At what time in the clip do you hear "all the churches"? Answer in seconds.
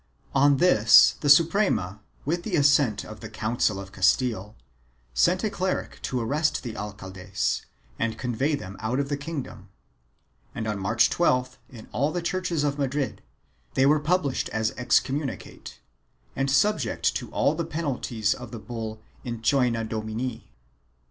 11.91-12.63